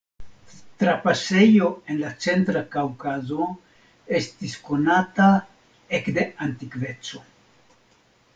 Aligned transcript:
Trapasejo 0.83 1.67
en 1.93 1.99
la 2.03 2.13
centra 2.25 2.63
Kaŭkazo 2.77 3.51
estis 4.21 4.57
konata 4.71 5.29
ekde 6.01 6.27
antikveco. 6.49 7.25